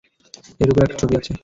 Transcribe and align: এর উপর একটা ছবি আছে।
এর 0.59 0.69
উপর 0.71 0.81
একটা 0.83 0.97
ছবি 1.01 1.13
আছে। 1.19 1.31